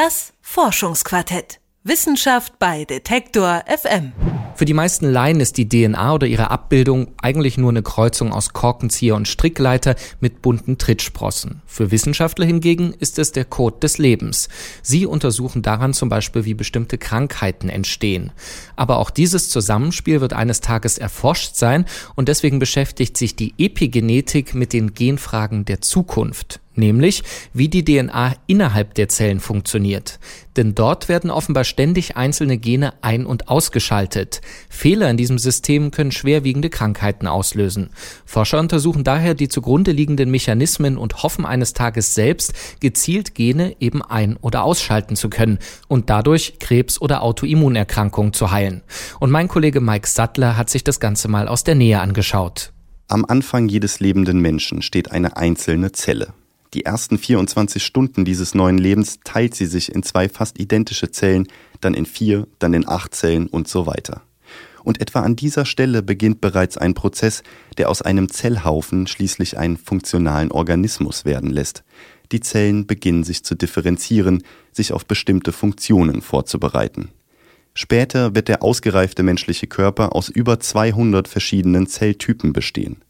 [0.00, 1.58] Das Forschungsquartett.
[1.82, 4.12] Wissenschaft bei Detektor FM.
[4.54, 8.52] Für die meisten Laien ist die DNA oder ihre Abbildung eigentlich nur eine Kreuzung aus
[8.52, 11.62] Korkenzieher und Strickleiter mit bunten Trittsprossen.
[11.66, 14.48] Für Wissenschaftler hingegen ist es der Code des Lebens.
[14.82, 18.30] Sie untersuchen daran zum Beispiel, wie bestimmte Krankheiten entstehen.
[18.76, 24.54] Aber auch dieses Zusammenspiel wird eines Tages erforscht sein und deswegen beschäftigt sich die Epigenetik
[24.54, 27.22] mit den Genfragen der Zukunft nämlich
[27.52, 30.18] wie die DNA innerhalb der Zellen funktioniert.
[30.56, 34.40] Denn dort werden offenbar ständig einzelne Gene ein- und ausgeschaltet.
[34.68, 37.90] Fehler in diesem System können schwerwiegende Krankheiten auslösen.
[38.24, 44.02] Forscher untersuchen daher die zugrunde liegenden Mechanismen und hoffen eines Tages selbst gezielt Gene eben
[44.02, 48.82] ein- oder ausschalten zu können und dadurch Krebs- oder Autoimmunerkrankungen zu heilen.
[49.20, 52.72] Und mein Kollege Mike Sattler hat sich das Ganze mal aus der Nähe angeschaut.
[53.06, 56.34] Am Anfang jedes lebenden Menschen steht eine einzelne Zelle.
[56.74, 61.48] Die ersten 24 Stunden dieses neuen Lebens teilt sie sich in zwei fast identische Zellen,
[61.80, 64.22] dann in vier, dann in acht Zellen und so weiter.
[64.84, 67.42] Und etwa an dieser Stelle beginnt bereits ein Prozess,
[67.78, 71.84] der aus einem Zellhaufen schließlich einen funktionalen Organismus werden lässt.
[72.32, 77.10] Die Zellen beginnen sich zu differenzieren, sich auf bestimmte Funktionen vorzubereiten.
[77.74, 83.02] Später wird der ausgereifte menschliche Körper aus über 200 verschiedenen Zelltypen bestehen.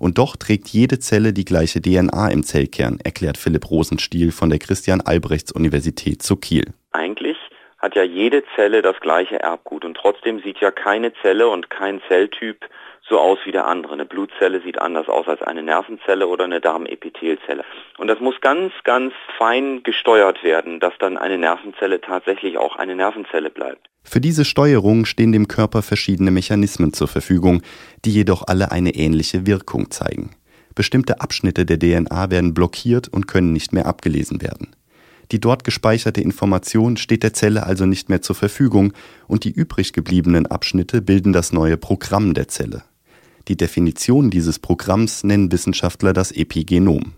[0.00, 4.58] Und doch trägt jede Zelle die gleiche DNA im Zellkern, erklärt Philipp Rosenstiel von der
[4.58, 6.72] Christian-Albrechts-Universität zu Kiel.
[6.92, 7.36] Eigentlich
[7.80, 12.00] hat ja jede Zelle das gleiche Erbgut und trotzdem sieht ja keine Zelle und kein
[12.08, 12.66] Zelltyp
[13.08, 13.94] so aus wie der andere.
[13.94, 17.64] Eine Blutzelle sieht anders aus als eine Nervenzelle oder eine Darmepithelzelle.
[17.98, 22.94] Und das muss ganz, ganz fein gesteuert werden, dass dann eine Nervenzelle tatsächlich auch eine
[22.94, 23.88] Nervenzelle bleibt.
[24.02, 27.62] Für diese Steuerung stehen dem Körper verschiedene Mechanismen zur Verfügung,
[28.04, 30.36] die jedoch alle eine ähnliche Wirkung zeigen.
[30.74, 34.74] Bestimmte Abschnitte der DNA werden blockiert und können nicht mehr abgelesen werden.
[35.32, 38.92] Die dort gespeicherte Information steht der Zelle also nicht mehr zur Verfügung
[39.28, 42.82] und die übrig gebliebenen Abschnitte bilden das neue Programm der Zelle.
[43.48, 47.12] Die Definition dieses Programms nennen Wissenschaftler das Epigenom.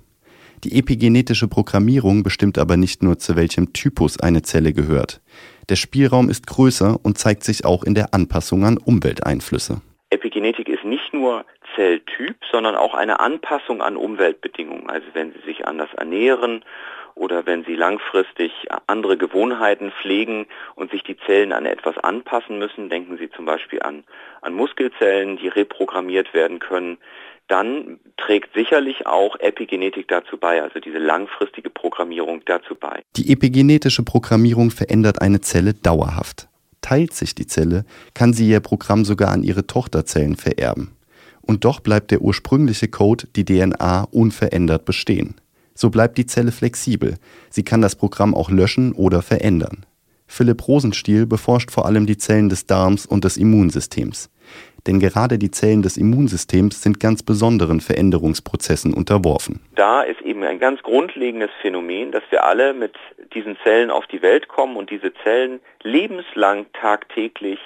[0.64, 5.20] Die epigenetische Programmierung bestimmt aber nicht nur, zu welchem Typus eine Zelle gehört.
[5.68, 9.80] Der Spielraum ist größer und zeigt sich auch in der Anpassung an Umwelteinflüsse.
[10.12, 14.90] Epigenetik ist nicht nur Zelltyp, sondern auch eine Anpassung an Umweltbedingungen.
[14.90, 16.64] Also wenn Sie sich anders ernähren
[17.14, 18.52] oder wenn Sie langfristig
[18.86, 23.80] andere Gewohnheiten pflegen und sich die Zellen an etwas anpassen müssen, denken Sie zum Beispiel
[23.82, 24.04] an,
[24.42, 26.98] an Muskelzellen, die reprogrammiert werden können,
[27.48, 33.02] dann trägt sicherlich auch Epigenetik dazu bei, also diese langfristige Programmierung dazu bei.
[33.16, 36.48] Die epigenetische Programmierung verändert eine Zelle dauerhaft.
[36.92, 40.90] Teilt sich die Zelle, kann sie ihr Programm sogar an ihre Tochterzellen vererben.
[41.40, 45.36] Und doch bleibt der ursprüngliche Code, die DNA, unverändert bestehen.
[45.74, 47.16] So bleibt die Zelle flexibel.
[47.48, 49.86] Sie kann das Programm auch löschen oder verändern.
[50.26, 54.28] Philipp Rosenstiel beforscht vor allem die Zellen des Darms und des Immunsystems.
[54.86, 59.60] Denn gerade die Zellen des Immunsystems sind ganz besonderen Veränderungsprozessen unterworfen.
[59.76, 62.94] Da ist eben ein ganz grundlegendes Phänomen, dass wir alle mit
[63.34, 67.58] diesen Zellen auf die Welt kommen und diese Zellen lebenslang tagtäglich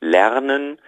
[0.00, 0.78] lernen,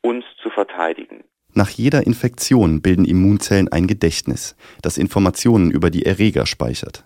[0.00, 1.24] uns zu verteidigen.
[1.54, 7.04] Nach jeder Infektion bilden Immunzellen ein Gedächtnis, das Informationen über die Erreger speichert.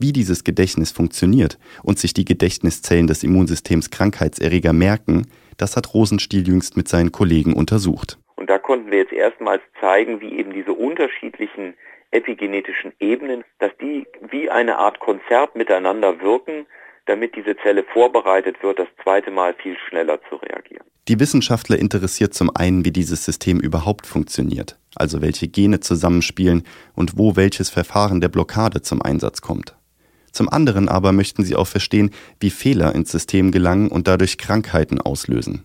[0.00, 5.26] Wie dieses Gedächtnis funktioniert und sich die Gedächtniszellen des Immunsystems Krankheitserreger merken,
[5.56, 8.16] das hat Rosenstiel jüngst mit seinen Kollegen untersucht.
[8.36, 11.74] Und da konnten wir jetzt erstmals zeigen, wie eben diese unterschiedlichen
[12.12, 16.66] epigenetischen Ebenen, dass die wie eine Art Konzert miteinander wirken,
[17.06, 20.86] damit diese Zelle vorbereitet wird, das zweite Mal viel schneller zu reagieren.
[21.08, 27.18] Die Wissenschaftler interessiert zum einen, wie dieses System überhaupt funktioniert, also welche Gene zusammenspielen und
[27.18, 29.77] wo welches Verfahren der Blockade zum Einsatz kommt.
[30.32, 35.00] Zum anderen aber möchten sie auch verstehen, wie Fehler ins System gelangen und dadurch Krankheiten
[35.00, 35.64] auslösen.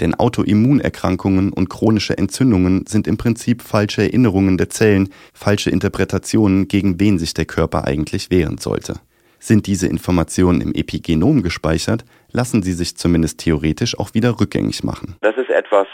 [0.00, 7.00] Denn Autoimmunerkrankungen und chronische Entzündungen sind im Prinzip falsche Erinnerungen der Zellen, falsche Interpretationen, gegen
[7.00, 9.00] wen sich der Körper eigentlich wehren sollte.
[9.40, 15.16] Sind diese Informationen im Epigenom gespeichert, lassen sie sich zumindest theoretisch auch wieder rückgängig machen.
[15.20, 15.86] Das ist etwas,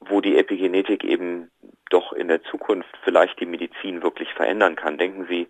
[0.00, 1.48] wo die Epigenetik eben
[1.90, 4.98] doch in der Zukunft vielleicht die Medizin wirklich verändern kann.
[4.98, 5.48] Denken Sie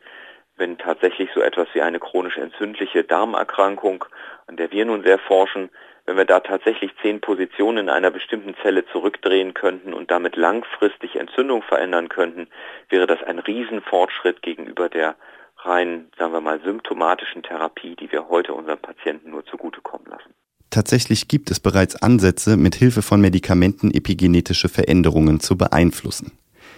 [0.61, 4.05] wenn tatsächlich so etwas wie eine chronisch entzündliche Darmerkrankung,
[4.47, 5.71] an der wir nun sehr forschen,
[6.05, 11.17] wenn wir da tatsächlich zehn Positionen in einer bestimmten Zelle zurückdrehen könnten und damit langfristig
[11.17, 12.47] Entzündung verändern könnten,
[12.91, 15.17] wäre das ein Riesenfortschritt gegenüber der
[15.57, 20.35] rein, sagen wir mal, symptomatischen Therapie, die wir heute unseren Patienten nur zugutekommen lassen.
[20.69, 26.33] Tatsächlich gibt es bereits Ansätze, mit Hilfe von Medikamenten epigenetische Veränderungen zu beeinflussen.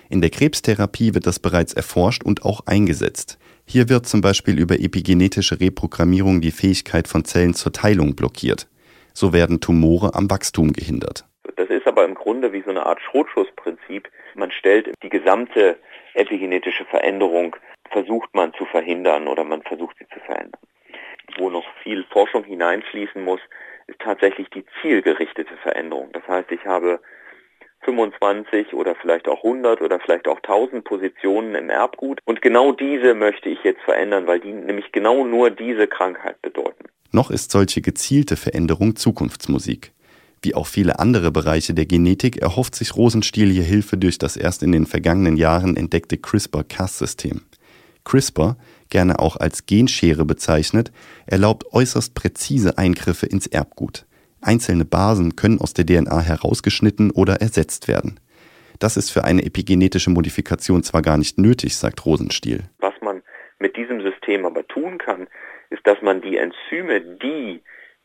[0.08, 3.38] In der Krebstherapie wird das bereits erforscht und auch eingesetzt.
[3.66, 8.68] Hier wird zum Beispiel über epigenetische Reprogrammierung die Fähigkeit von Zellen zur Teilung blockiert.
[9.14, 11.24] So werden Tumore am Wachstum gehindert.
[11.56, 14.08] Das ist aber im Grunde wie so eine Art Schrotschuss-Prinzip.
[14.34, 15.76] Man stellt die gesamte
[16.14, 17.56] epigenetische Veränderung,
[17.90, 20.60] versucht man zu verhindern oder man versucht sie zu verändern.
[21.38, 23.40] Wo noch viel Forschung hineinfließen muss,
[23.86, 26.10] ist tatsächlich die zielgerichtete Veränderung.
[26.12, 27.00] Das heißt, ich habe
[27.84, 32.20] 25 oder vielleicht auch 100 oder vielleicht auch 1000 Positionen im Erbgut.
[32.24, 36.84] Und genau diese möchte ich jetzt verändern, weil die nämlich genau nur diese Krankheit bedeuten.
[37.10, 39.92] Noch ist solche gezielte Veränderung Zukunftsmusik.
[40.40, 44.62] Wie auch viele andere Bereiche der Genetik erhofft sich Rosenstiel hier Hilfe durch das erst
[44.62, 47.42] in den vergangenen Jahren entdeckte CRISPR-Cas-System.
[48.04, 48.56] CRISPR,
[48.90, 50.90] gerne auch als Genschere bezeichnet,
[51.26, 54.04] erlaubt äußerst präzise Eingriffe ins Erbgut.
[54.42, 58.20] Einzelne Basen können aus der DNA herausgeschnitten oder ersetzt werden.
[58.78, 62.64] Das ist für eine epigenetische Modifikation zwar gar nicht nötig, sagt Rosenstiel.
[62.78, 63.22] Was man
[63.58, 65.28] mit diesem System aber tun kann,
[65.70, 67.62] ist, dass man die Enzyme, die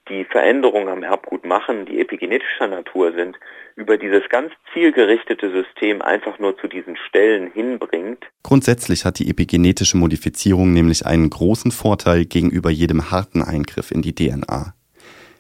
[0.10, 3.38] die Veränderungen am Erbgut machen, die epigenetischer Natur sind,
[3.76, 8.24] über dieses ganz zielgerichtete System einfach nur zu diesen Stellen hinbringt.
[8.44, 14.16] Grundsätzlich hat die epigenetische Modifizierung nämlich einen großen Vorteil gegenüber jedem harten Eingriff in die
[14.16, 14.74] DNA.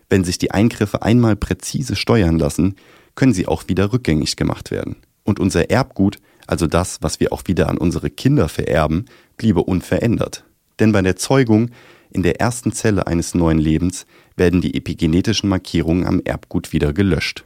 [0.09, 2.75] Wenn sich die Eingriffe einmal präzise steuern lassen,
[3.15, 4.97] können sie auch wieder rückgängig gemacht werden.
[5.23, 9.05] Und unser Erbgut, also das, was wir auch wieder an unsere Kinder vererben,
[9.35, 10.45] bliebe unverändert.
[10.79, 11.71] Denn bei der Zeugung
[12.09, 14.05] in der ersten Zelle eines neuen Lebens
[14.37, 17.43] werden die epigenetischen Markierungen am Erbgut wieder gelöscht.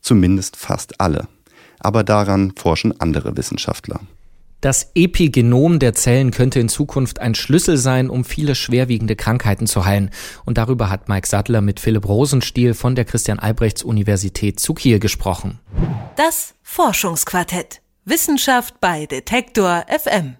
[0.00, 1.28] Zumindest fast alle.
[1.78, 4.00] Aber daran forschen andere Wissenschaftler.
[4.60, 9.86] Das Epigenom der Zellen könnte in Zukunft ein Schlüssel sein, um viele schwerwiegende Krankheiten zu
[9.86, 10.10] heilen.
[10.44, 15.60] Und darüber hat Mike Sattler mit Philipp Rosenstiel von der Christian-Albrechts-Universität zu Kiel gesprochen.
[16.16, 17.80] Das Forschungsquartett.
[18.04, 20.36] Wissenschaft bei Detektor FM.